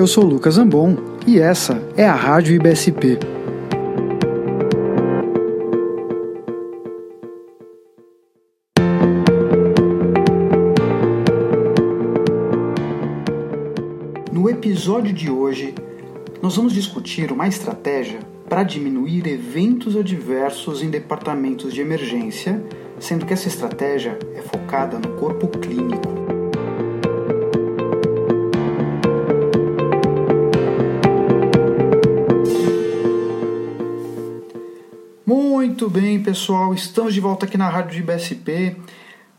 [0.00, 0.96] Eu sou Lucas Ambon
[1.26, 3.18] e essa é a Rádio IBSP.
[14.32, 15.74] No episódio de hoje,
[16.40, 22.64] nós vamos discutir uma estratégia para diminuir eventos adversos em departamentos de emergência,
[22.98, 26.19] sendo que essa estratégia é focada no corpo clínico.
[35.80, 38.76] Muito bem, pessoal, estamos de volta aqui na Rádio de IBSP,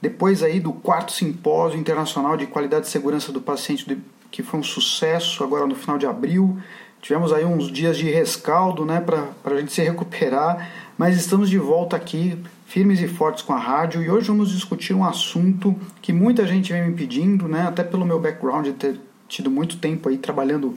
[0.01, 3.85] depois aí do quarto simpósio internacional de qualidade e segurança do paciente,
[4.31, 6.57] que foi um sucesso agora no final de abril.
[6.99, 11.59] Tivemos aí uns dias de rescaldo, né, para a gente se recuperar, mas estamos de
[11.59, 12.35] volta aqui,
[12.65, 16.73] firmes e fortes com a rádio, e hoje vamos discutir um assunto que muita gente
[16.73, 20.75] vem me pedindo, né, até pelo meu background de ter tido muito tempo aí trabalhando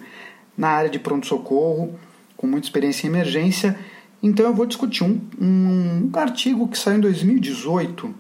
[0.59, 1.99] na área de pronto-socorro,
[2.37, 3.79] com muita experiência em emergência,
[4.27, 8.15] então eu vou discutir um, um, um artigo que saiu em 2018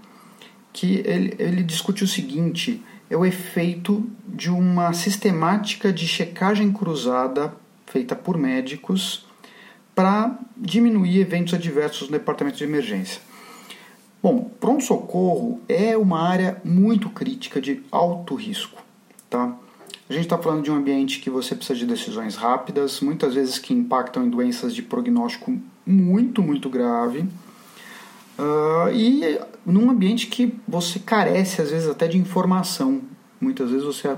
[0.70, 7.54] que ele, ele discute o seguinte: é o efeito de uma sistemática de checagem cruzada
[7.86, 9.24] feita por médicos
[9.94, 13.22] para diminuir eventos adversos no departamento de emergência.
[14.22, 18.82] Bom, pronto-socorro é uma área muito crítica de alto risco,
[19.30, 19.56] tá?
[20.06, 23.58] A gente está falando de um ambiente que você precisa de decisões rápidas, muitas vezes
[23.58, 27.20] que impactam em doenças de prognóstico muito, muito grave.
[28.38, 33.02] Uh, e num ambiente que você carece, às vezes, até de informação.
[33.40, 34.16] Muitas vezes você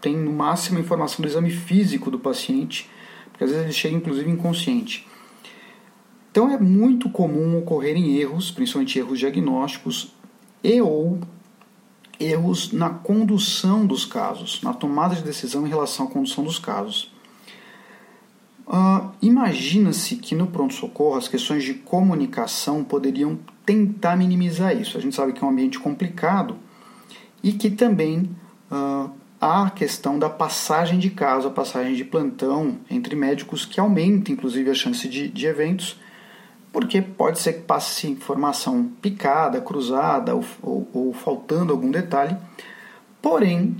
[0.00, 2.88] tem no máximo a informação do exame físico do paciente,
[3.30, 5.06] porque às vezes ele chega inclusive inconsciente.
[6.30, 10.14] Então é muito comum ocorrerem erros, principalmente erros diagnósticos,
[10.62, 11.18] e ou
[12.20, 17.12] erros na condução dos casos, na tomada de decisão em relação à condução dos casos.
[18.68, 24.98] Uh, Imagina-se que no pronto-socorro as questões de comunicação poderiam tentar minimizar isso.
[24.98, 26.56] A gente sabe que é um ambiente complicado
[27.42, 28.30] e que também
[28.70, 33.80] uh, há a questão da passagem de caso, a passagem de plantão entre médicos, que
[33.80, 35.98] aumenta inclusive a chance de, de eventos,
[36.70, 42.36] porque pode ser que passe informação picada, cruzada ou, ou, ou faltando algum detalhe.
[43.22, 43.76] Porém,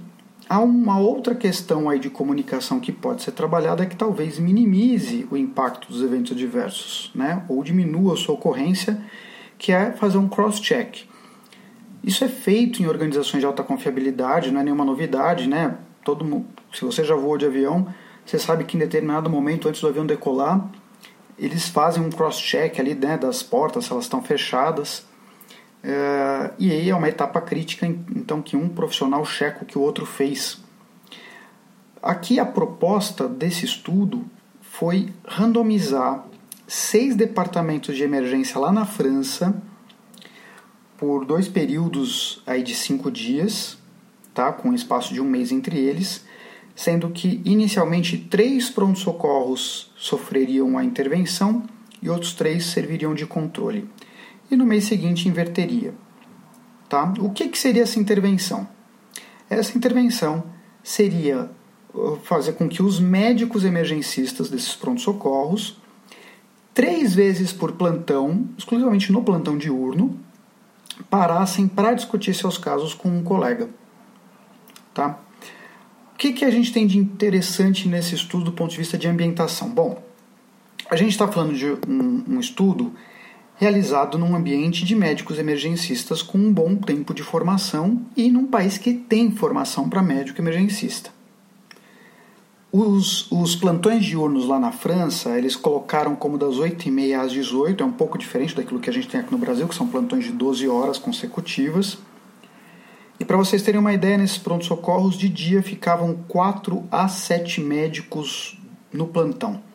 [0.48, 5.36] Há uma outra questão aí de comunicação que pode ser trabalhada que talvez minimize o
[5.36, 7.44] impacto dos eventos adversos, né?
[7.48, 8.98] ou diminua a sua ocorrência,
[9.58, 11.06] que é fazer um cross-check.
[12.02, 15.76] Isso é feito em organizações de alta confiabilidade, não é nenhuma novidade, né?
[16.02, 17.86] Todo mundo, se você já voou de avião,
[18.24, 20.70] você sabe que em determinado momento antes do avião decolar,
[21.38, 25.07] eles fazem um cross-check ali né, das portas, se elas estão fechadas,
[25.82, 29.80] é, e aí é uma etapa crítica, então, que um profissional checa o que o
[29.80, 30.58] outro fez.
[32.02, 34.24] Aqui a proposta desse estudo
[34.60, 36.24] foi randomizar
[36.66, 39.60] seis departamentos de emergência lá na França
[40.96, 43.78] por dois períodos aí de cinco dias,
[44.34, 46.24] tá, com um espaço de um mês entre eles,
[46.74, 51.64] sendo que inicialmente três pronto-socorros sofreriam a intervenção
[52.02, 53.88] e outros três serviriam de controle
[54.50, 55.94] e no mês seguinte inverteria.
[56.88, 57.12] Tá?
[57.20, 58.66] O que, que seria essa intervenção?
[59.50, 60.44] Essa intervenção
[60.82, 61.50] seria
[61.94, 65.76] uh, fazer com que os médicos emergencistas desses prontos-socorros,
[66.72, 70.18] três vezes por plantão, exclusivamente no plantão diurno,
[71.10, 73.68] parassem para discutir seus casos com um colega.
[74.94, 75.18] Tá?
[76.14, 79.06] O que, que a gente tem de interessante nesse estudo do ponto de vista de
[79.06, 79.70] ambientação?
[79.70, 80.02] Bom,
[80.90, 82.92] a gente está falando de um, um estudo
[83.58, 88.78] realizado num ambiente de médicos emergencistas com um bom tempo de formação e num país
[88.78, 91.10] que tem formação para médico emergencista.
[92.70, 97.86] Os, os plantões diurnos lá na França, eles colocaram como das 8h30 às 18 é
[97.86, 100.32] um pouco diferente daquilo que a gente tem aqui no Brasil, que são plantões de
[100.32, 101.98] 12 horas consecutivas.
[103.18, 108.56] E para vocês terem uma ideia, nesses pronto-socorros de dia ficavam 4 a 7 médicos
[108.92, 109.67] no plantão.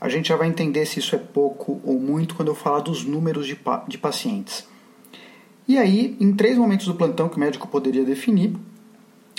[0.00, 3.04] A gente já vai entender se isso é pouco ou muito quando eu falar dos
[3.04, 4.68] números de, pa de pacientes.
[5.66, 8.54] E aí, em três momentos do plantão que o médico poderia definir,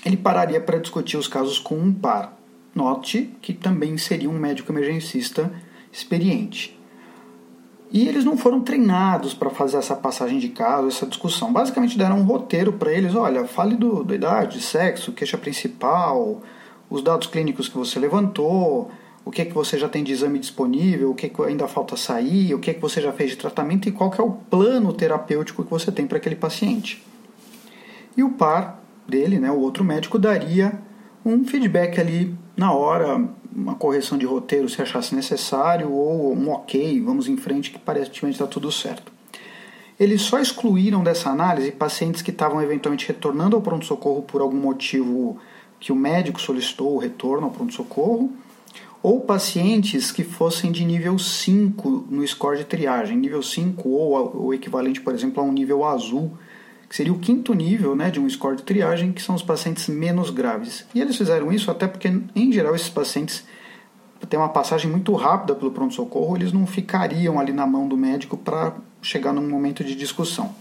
[0.03, 2.37] ele pararia para discutir os casos com um par.
[2.73, 5.51] Note que também seria um médico emergencista
[5.91, 6.77] experiente.
[7.91, 11.53] E eles não foram treinados para fazer essa passagem de caso, essa discussão.
[11.53, 16.41] Basicamente deram um roteiro para eles: olha, fale do, da idade, sexo, queixa principal,
[16.89, 18.91] os dados clínicos que você levantou,
[19.27, 21.67] o que é que você já tem de exame disponível, o que, é que ainda
[21.67, 24.23] falta sair, o que é que você já fez de tratamento e qual que é
[24.23, 27.03] o plano terapêutico que você tem para aquele paciente.
[28.15, 30.79] E o par dele, né, o outro médico, daria
[31.25, 33.21] um feedback ali na hora,
[33.53, 38.35] uma correção de roteiro se achasse necessário, ou um ok, vamos em frente que aparentemente
[38.35, 39.11] está tudo certo.
[39.99, 45.37] Eles só excluíram dessa análise pacientes que estavam eventualmente retornando ao pronto-socorro por algum motivo
[45.81, 48.31] que o médico solicitou o retorno ao pronto-socorro,
[49.01, 54.53] ou pacientes que fossem de nível 5 no score de triagem, nível 5 ou o
[54.53, 56.37] equivalente, por exemplo, a um nível azul,
[56.89, 59.87] que seria o quinto nível né, de um score de triagem, que são os pacientes
[59.87, 60.85] menos graves.
[60.95, 63.45] E eles fizeram isso até porque, em geral, esses pacientes
[64.29, 68.35] têm uma passagem muito rápida pelo pronto-socorro, eles não ficariam ali na mão do médico
[68.35, 70.55] para chegar num momento de discussão.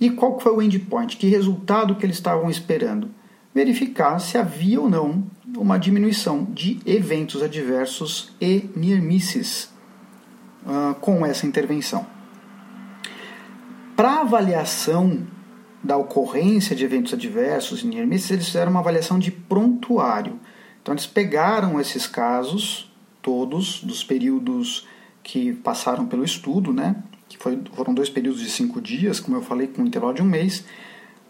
[0.00, 1.16] E qual foi o endpoint?
[1.16, 3.08] Que resultado que eles estavam esperando?
[3.54, 5.24] Verificar se havia ou não
[5.56, 9.70] uma diminuição de eventos adversos e near misses
[10.64, 12.06] uh, com essa intervenção.
[13.96, 15.26] Para avaliação
[15.82, 20.38] da ocorrência de eventos adversos e near misses, eles fizeram uma avaliação de prontuário.
[20.80, 24.86] Então, eles pegaram esses casos, todos, dos períodos
[25.22, 26.96] que passaram pelo estudo, né?
[27.28, 30.22] que foi, foram dois períodos de cinco dias, como eu falei, com um intervalo de
[30.22, 30.64] um mês.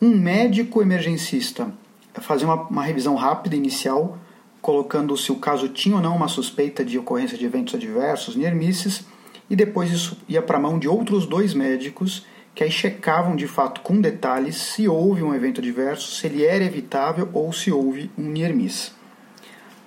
[0.01, 1.73] Um médico emergencista
[2.21, 4.19] fazer uma, uma revisão rápida inicial,
[4.61, 8.55] colocando se o caso tinha ou não uma suspeita de ocorrência de eventos adversos, near
[8.55, 9.05] misses,
[9.51, 12.25] e depois isso ia para a mão de outros dois médicos
[12.55, 16.63] que aí checavam de fato com detalhes se houve um evento adverso, se ele era
[16.65, 18.93] evitável ou se houve um near miss.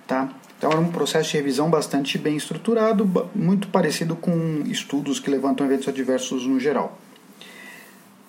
[0.06, 0.28] Tá?
[0.58, 5.66] Então era um processo de revisão bastante bem estruturado, muito parecido com estudos que levantam
[5.66, 6.98] eventos adversos no geral.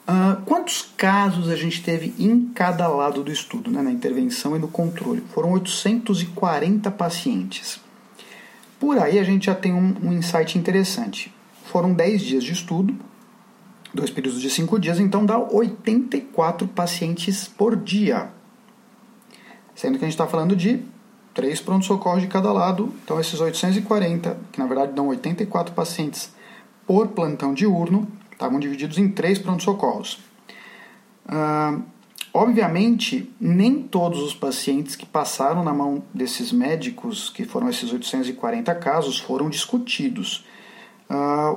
[0.07, 4.59] Uh, quantos casos a gente teve em cada lado do estudo, né, na intervenção e
[4.59, 5.21] no controle?
[5.33, 7.81] Foram 840 pacientes.
[8.79, 11.33] Por aí a gente já tem um, um insight interessante.
[11.65, 12.95] Foram 10 dias de estudo,
[13.93, 18.29] dois períodos de 5 dias, então dá 84 pacientes por dia.
[19.75, 20.83] Sendo que a gente está falando de
[21.33, 26.31] três pronto-socorros de cada lado, então esses 840, que na verdade dão 84 pacientes
[26.85, 28.07] por plantão diurno,
[28.37, 30.19] estavam divididos em três pronto-socorros.
[32.33, 38.75] Obviamente, nem todos os pacientes que passaram na mão desses médicos, que foram esses 840
[38.75, 40.45] casos, foram discutidos.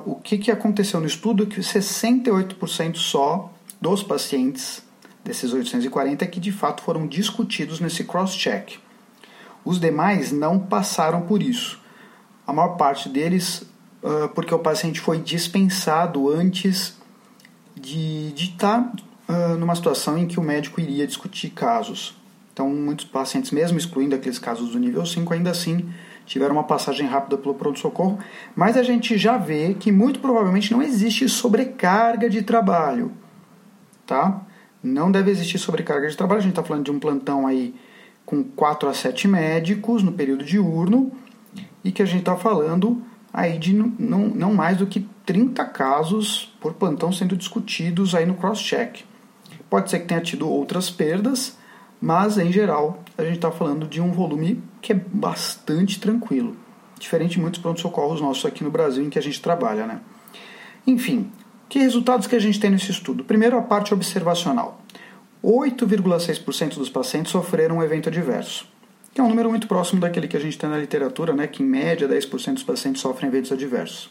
[0.06, 4.82] O que, que aconteceu no estudo é que 68% só dos pacientes
[5.22, 8.78] desses 840 é que de fato foram discutidos nesse cross-check.
[9.62, 11.78] Os demais não passaram por isso.
[12.46, 13.69] A maior parte deles
[14.02, 16.98] uh, porque o paciente foi dispensado antes
[17.76, 18.92] de estar
[19.26, 22.16] tá, uh, numa situação em que o médico iria discutir casos.
[22.52, 25.88] Então, muitos pacientes, mesmo excluindo aqueles casos do nível 5, ainda assim
[26.26, 28.18] tiveram uma passagem rápida pelo pronto-socorro,
[28.54, 33.10] mas a gente já vê que muito provavelmente não existe sobrecarga de trabalho,
[34.06, 34.40] tá?
[34.82, 37.74] Não deve existir sobrecarga de trabalho, a gente está falando de um plantão aí
[38.24, 41.10] com 4 a 7 médicos no período diurno
[41.82, 46.52] e que a gente está falando aí de não, não mais do que 30 casos
[46.60, 49.04] por plantão sendo discutidos aí no cross-check.
[49.68, 51.56] Pode ser que tenha tido outras perdas,
[52.00, 56.56] mas em geral a gente está falando de um volume que é bastante tranquilo,
[56.98, 60.00] diferente de muitos pronto-socorros nossos aqui no Brasil em que a gente trabalha, né?
[60.86, 61.30] Enfim,
[61.68, 63.22] que resultados que a gente tem nesse estudo?
[63.22, 64.80] Primeiro, a parte observacional.
[65.44, 68.66] 8,6% dos pacientes sofreram um evento adverso
[69.12, 71.62] que é um número muito próximo daquele que a gente tem na literatura, né, que
[71.62, 74.10] em média 10% dos pacientes sofrem eventos adversos.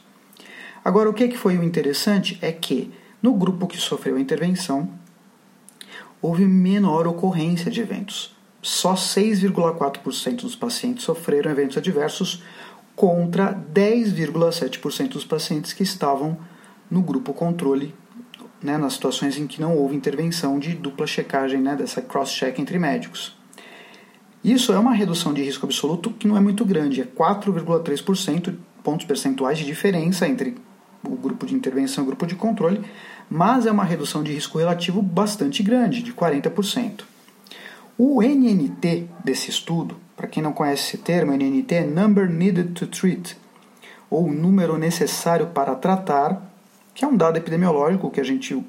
[0.84, 2.92] Agora, o que, que foi o interessante é que
[3.22, 4.90] no grupo que sofreu a intervenção,
[6.22, 8.36] houve menor ocorrência de eventos.
[8.62, 12.44] Só 6,4% dos pacientes sofreram eventos adversos
[12.96, 16.38] contra 10,7% dos pacientes que estavam
[16.92, 17.96] no grupo controle,
[18.62, 22.78] né, nas situações em que não houve intervenção de dupla checagem, né, dessa cross-check entre
[22.78, 23.39] médicos.
[24.44, 29.06] Isso é uma redução de risco absoluto que não é muito grande, é 4,3% pontos
[29.06, 30.56] percentuais de diferença entre
[31.04, 32.82] o grupo de intervenção e o grupo de controle,
[33.30, 37.02] mas é uma redução de risco relativo bastante grande, de 40%.
[37.98, 42.88] O NNT desse estudo, para quem não conhece esse termo, NNT é Number Needed to
[42.88, 43.38] Treat,
[44.10, 46.42] ou número necessário para tratar,
[46.96, 48.66] que é um dado epidemiológico que a gente uh,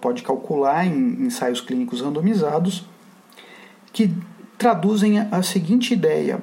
[0.00, 2.86] pode calcular em ensaios clínicos randomizados,
[3.92, 4.10] que
[4.60, 6.42] traduzem a seguinte ideia: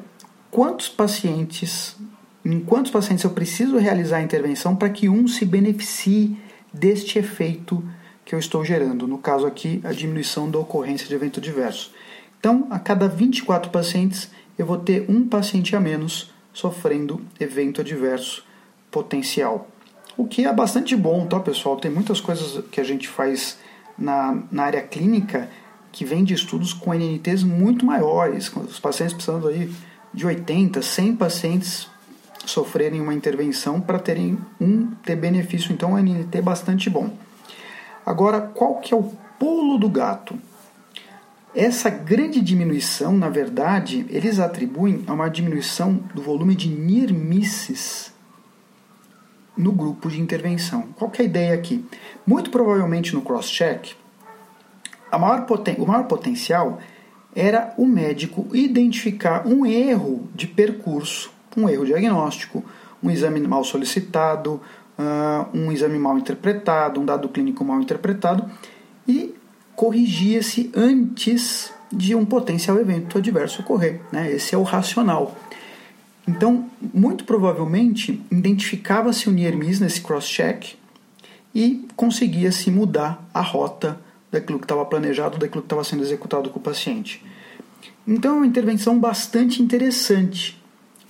[0.50, 1.96] quantos pacientes,
[2.44, 6.36] em quantos pacientes eu preciso realizar a intervenção para que um se beneficie
[6.74, 7.88] deste efeito
[8.26, 11.94] que eu estou gerando, no caso aqui, a diminuição da ocorrência de evento diverso.
[12.40, 18.44] Então, a cada 24 pacientes, eu vou ter um paciente a menos sofrendo evento adverso
[18.90, 19.70] potencial.
[20.18, 21.78] O que é bastante bom, tá, pessoal?
[21.78, 23.60] Tem muitas coisas que a gente faz
[23.98, 25.48] na, na área clínica
[25.98, 29.68] que vem de estudos com NNTs muito maiores, com os pacientes precisando aí
[30.14, 31.88] de 80, 100 pacientes
[32.46, 37.18] sofrerem uma intervenção para terem um ter benefício, então um NNT bastante bom.
[38.06, 40.40] Agora, qual que é o pulo do gato?
[41.56, 48.14] Essa grande diminuição, na verdade, eles atribuem a uma diminuição do volume de near misses
[49.58, 50.90] no grupo de intervenção.
[50.96, 51.84] Qual é a ideia aqui?
[52.24, 53.96] Muito provavelmente no cross-check,
[55.16, 55.46] maior
[55.78, 56.80] o maior potencial
[57.36, 62.64] era o médico identificar um erro de percurso, um erro diagnóstico,
[63.02, 64.60] um exame mal solicitado,
[64.98, 68.50] uh, um exame mal interpretado, um dado clínico mal interpretado
[69.08, 69.36] e
[69.76, 74.02] corrigia-se antes de um potencial evento adverso ocorrer.
[74.12, 74.32] Né?
[74.32, 75.38] Esse é o racional.
[76.28, 80.76] Então, muito provavelmente, identificava-se o near miss nesse cross-check
[81.56, 84.00] e conseguia-se mudar a rota
[84.38, 87.24] daquilo que estava planejado, daquilo que estava sendo executado com o paciente.
[88.08, 90.62] Então, é uma intervenção bastante interessante,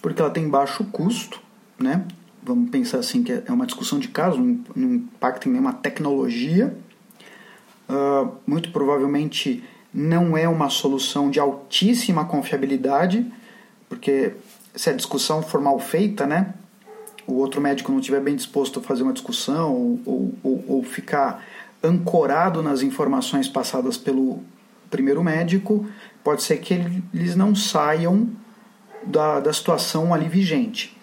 [0.02, 1.42] porque ela tem baixo custo,
[1.78, 2.06] né?
[2.42, 6.76] Vamos pensar assim que é uma discussão de caso, não, não impacta em nenhuma tecnologia.
[7.90, 13.26] Uh, muito provavelmente não é uma solução de altíssima confiabilidade,
[13.90, 14.34] porque
[14.76, 16.54] se a discussão for mal feita, né,
[17.26, 21.44] o outro médico não estiver bem disposto a fazer uma discussão ou, ou, ou ficar
[21.84, 24.44] ancorado nas informações passadas pelo
[24.90, 25.86] primeiro médico,
[26.24, 26.74] pode ser que
[27.14, 28.30] eles não saiam
[29.04, 30.96] da, da situação ali vigente.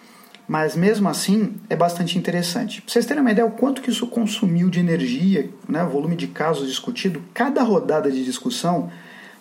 [0.47, 2.81] Mas mesmo assim é bastante interessante.
[2.81, 6.27] Para vocês terem uma ideia o quanto que isso consumiu de energia, né, volume de
[6.27, 8.91] casos discutido, cada rodada de discussão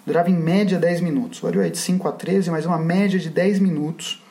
[0.06, 1.40] durava em média 10 minutos.
[1.40, 4.22] Variou aí de 5 a 13, mas uma média de 10 minutos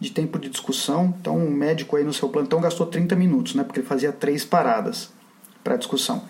[0.00, 1.14] de tempo de discussão.
[1.20, 4.46] Então, um médico aí no seu plantão gastou 30 minutos, né, porque ele fazia três
[4.46, 5.10] paradas
[5.62, 6.22] para discussão.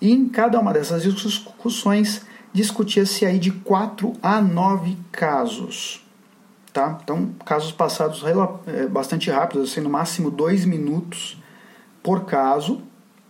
[0.00, 6.04] E em cada uma dessas discussões discutia-se aí de 4 a 9 casos.
[6.72, 6.98] Tá?
[7.02, 8.22] Então, casos passados
[8.66, 11.36] é, bastante rápidos, assim, no máximo 2 minutos
[12.02, 12.80] por caso.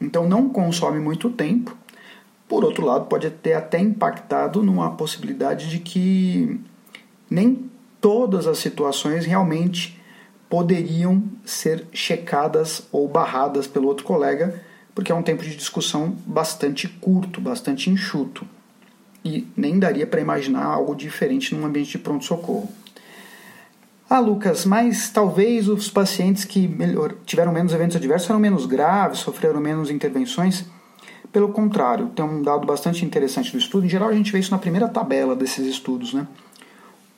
[0.01, 1.77] Então, não consome muito tempo.
[2.49, 6.61] Por outro lado, pode ter até impactado numa possibilidade de que
[7.31, 10.01] nem todas as situações realmente
[10.49, 14.61] poderiam ser checadas ou barradas pelo outro colega,
[14.95, 18.47] porque é um tempo de discussão bastante curto, bastante enxuto.
[19.25, 22.69] E nem daria para imaginar algo diferente num ambiente de pronto-socorro.
[24.09, 29.21] Ah, Lucas, mas talvez os pacientes que melhor, tiveram menos eventos adversos eram menos graves,
[29.21, 30.65] sofreram menos intervenções.
[31.31, 33.87] Pelo contrário, tem um dado bastante interessante do estudo.
[33.87, 36.27] Em geral, a gente vê isso na primeira tabela desses estudos, né?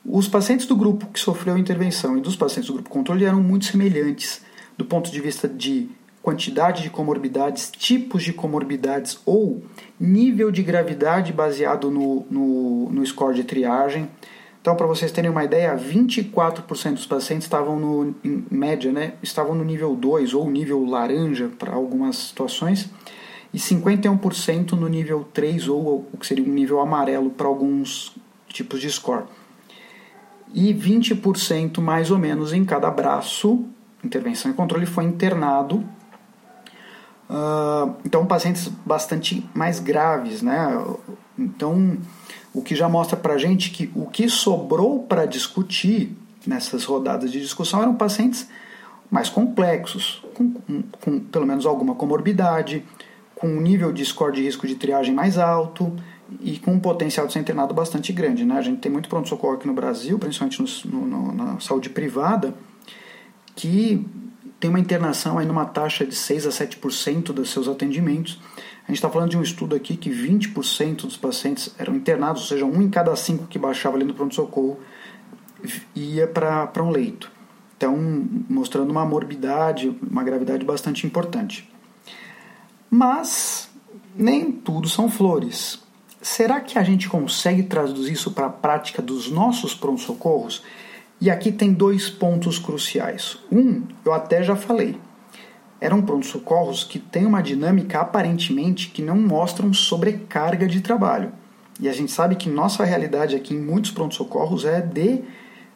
[0.05, 3.65] Os pacientes do grupo que sofreu intervenção e dos pacientes do grupo controle eram muito
[3.65, 4.41] semelhantes
[4.77, 5.89] do ponto de vista de
[6.23, 9.61] quantidade de comorbidades, tipos de comorbidades ou
[9.99, 14.09] nível de gravidade baseado no, no, no score de triagem.
[14.59, 19.53] Então, para vocês terem uma ideia, 24% dos pacientes estavam no, em média, né, estavam
[19.53, 22.89] no nível 2 ou nível laranja para algumas situações,
[23.53, 28.15] e 51% no nível 3 ou o que seria um nível amarelo para alguns
[28.47, 29.25] tipos de score
[30.53, 33.65] e 20% mais ou menos em cada braço,
[34.03, 35.83] intervenção e controle, foi internado.
[37.33, 40.85] Uh, então, pacientes bastante mais graves, né?
[41.37, 41.97] Então,
[42.53, 47.41] o que já mostra para gente que o que sobrou para discutir nessas rodadas de
[47.41, 48.47] discussão eram pacientes
[49.09, 52.85] mais complexos, com, com, com pelo menos alguma comorbidade,
[53.33, 55.91] com um nível de score de risco de triagem mais alto,
[56.39, 58.45] e com um potencial de ser internado bastante grande.
[58.45, 58.55] Né?
[58.57, 62.53] A gente tem muito pronto-socorro aqui no Brasil, principalmente no, no, na saúde privada,
[63.55, 64.05] que
[64.63, 68.39] tem uma internação aí numa taxa de 6 a 7% dos seus atendimentos.
[68.85, 72.47] A gente está falando de um estudo aqui que 20% dos pacientes eram internados, ou
[72.47, 74.79] seja, um em cada cinco que baixava ali no pronto-socorro
[75.93, 77.29] ia para um leito.
[77.75, 77.93] Então,
[78.47, 81.69] mostrando uma morbidade, uma gravidade bastante importante.
[82.89, 83.69] Mas
[84.15, 85.83] nem tudo são flores.
[86.21, 90.63] Será que a gente consegue traduzir isso para a prática dos nossos pronto-socorros?
[91.23, 93.37] E aqui tem dois pontos cruciais.
[93.49, 94.99] Um, eu até já falei.
[95.79, 101.31] Eram pronto-socorros que têm uma dinâmica aparentemente que não mostram sobrecarga de trabalho.
[101.79, 105.21] E a gente sabe que nossa realidade aqui em muitos pronto-socorros é de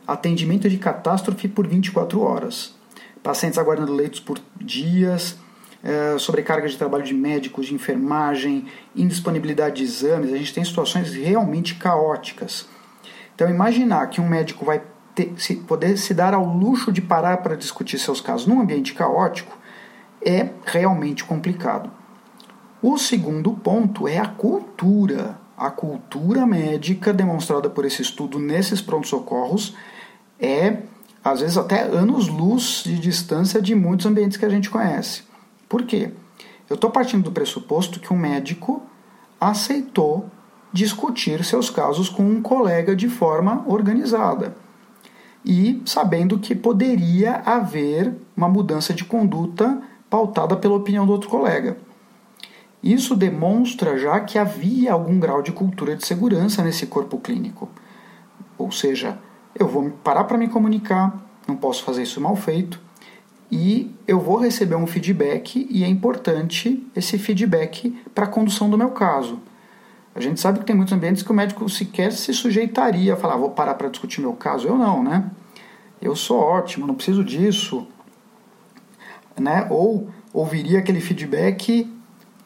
[0.06, 2.76] atendimento de catástrofe por 24 horas.
[3.24, 5.38] Pacientes aguardando leitos por dias,
[5.82, 11.14] é, sobrecarga de trabalho de médicos, de enfermagem, indisponibilidade de exames, a gente tem situações
[11.14, 12.68] realmente caóticas.
[13.34, 14.82] Então, imaginar que um médico vai
[15.18, 18.94] ter, se, poder se dar ao luxo de parar para discutir seus casos num ambiente
[18.94, 19.58] caótico
[20.24, 21.90] é realmente complicado.
[22.84, 25.40] O segundo ponto é a cultura.
[25.58, 29.76] a cultura médica demonstrada por esse estudo nesses prontos-socorros
[30.40, 30.84] é,
[31.24, 35.24] às vezes, até anos-luz de distância de muitos ambientes que a gente conhece.
[35.68, 36.12] Por quê?
[36.70, 38.84] Eu estou partindo do pressuposto que um médico
[39.42, 40.30] aceitou
[40.72, 44.67] discutir seus casos com um colega de forma organizada
[45.48, 51.78] e sabendo que poderia haver uma mudança de conduta pautada pela opinião do outro colega.
[52.84, 57.70] Isso demonstra já que havia algum grau de cultura de segurança nesse corpo clínico.
[58.58, 59.18] Ou seja,
[59.58, 62.78] eu vou parar para me comunicar, não posso fazer isso mal feito,
[63.50, 68.78] e eu vou receber um feedback e é importante esse feedback para a condução do
[68.78, 69.40] meu caso.
[70.18, 73.36] A gente sabe que tem muitos ambientes que o médico sequer se sujeitaria a falar,
[73.36, 74.68] ah, vou parar para discutir meu caso.
[74.68, 75.30] Eu não, né?
[76.02, 77.88] Eu sou ótimo, não preciso disso.
[79.40, 79.68] Né?
[79.70, 81.88] Ou ouviria aquele feedback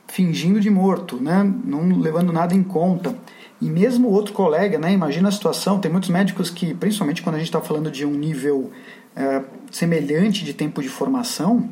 [0.05, 1.49] fingindo de morto, né?
[1.63, 3.15] não levando nada em conta.
[3.61, 4.91] E mesmo outro colega, né?
[4.91, 8.11] imagina a situação, tem muitos médicos que, principalmente quando a gente está falando de um
[8.11, 8.69] nível
[9.15, 11.69] é, semelhante de tempo de formação,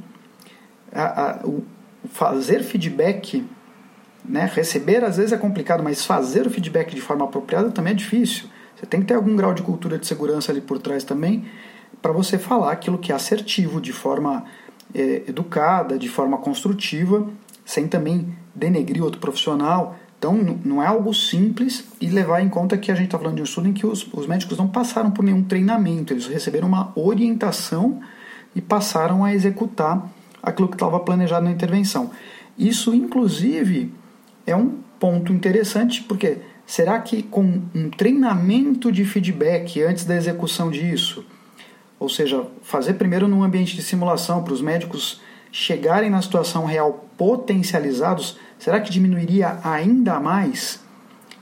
[0.94, 1.62] a, a, o
[2.10, 3.46] fazer feedback,
[4.30, 4.50] né?
[4.54, 8.46] receber às vezes é complicado, mas fazer o feedback de forma apropriada também é difícil.
[8.76, 11.46] Você tem que ter algum grau de cultura de segurança ali por trás também,
[12.02, 14.46] para você falar aquilo que é assertivo, de forma
[14.94, 17.28] é, educada, de forma construtiva,
[17.66, 19.98] sem também denegrir outro profissional.
[20.18, 20.34] Então,
[20.64, 23.46] não é algo simples e levar em conta que a gente está falando de um
[23.46, 28.00] estudo em que os, os médicos não passaram por nenhum treinamento, eles receberam uma orientação
[28.56, 30.10] e passaram a executar
[30.42, 32.12] aquilo que estava planejado na intervenção.
[32.58, 33.94] Isso, inclusive,
[34.52, 40.70] é um ponto interessante, porque será que com um treinamento de feedback antes da execução
[40.70, 41.26] disso,
[42.00, 47.10] ou seja, fazer primeiro num ambiente de simulação para os médicos chegarem na situação real
[47.18, 50.80] potencializados, será que diminuiria ainda mais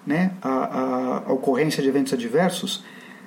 [0.05, 2.83] né, a, a, a ocorrência de eventos adversos?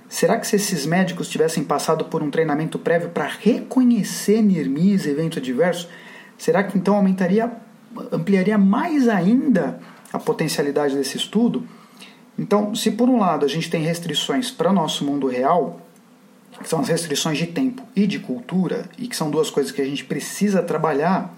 [0.09, 5.39] Será que se esses médicos tivessem passado por um treinamento prévio para reconhecer NIRMIS eventos
[5.39, 5.89] adversos,
[6.37, 7.53] será que então aumentaria,
[8.13, 9.81] ampliaria mais ainda
[10.13, 11.67] a potencialidade desse estudo?
[12.39, 15.81] Então, se por um lado a gente tem restrições para o nosso mundo real,
[16.63, 19.81] que são as restrições de tempo e de cultura, e que são duas coisas que
[19.81, 21.35] a gente precisa trabalhar,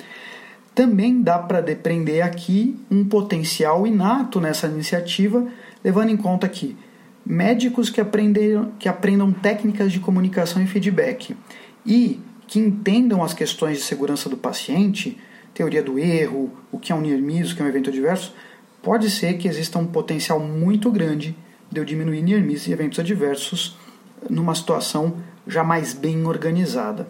[0.74, 5.46] também dá para depreender aqui um potencial inato nessa iniciativa,
[5.84, 6.76] levando em conta que
[7.24, 11.36] médicos que, aprendem, que aprendam técnicas de comunicação e feedback
[11.84, 15.18] e que entendam as questões de segurança do paciente,
[15.54, 18.34] teoria do erro, o que é um near miss, o que é um evento adverso,
[18.82, 21.36] pode ser que exista um potencial muito grande
[21.70, 23.76] de eu diminuir near miss e eventos adversos
[24.28, 27.08] numa situação já mais bem organizada.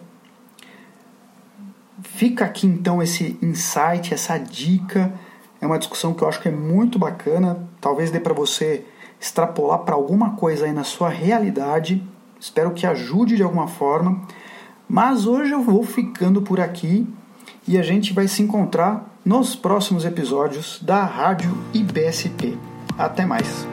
[2.01, 5.13] Fica aqui então esse insight, essa dica.
[5.61, 7.67] É uma discussão que eu acho que é muito bacana.
[7.79, 8.85] Talvez dê para você
[9.19, 12.03] extrapolar para alguma coisa aí na sua realidade.
[12.39, 14.21] Espero que ajude de alguma forma.
[14.87, 17.07] Mas hoje eu vou ficando por aqui
[17.67, 22.57] e a gente vai se encontrar nos próximos episódios da Rádio IBSP.
[22.97, 23.72] Até mais!